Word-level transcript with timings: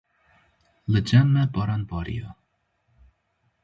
Li 0.95 1.01
cem 1.11 1.27
me 1.35 1.43
baran 1.57 1.81
barîya 1.91 2.29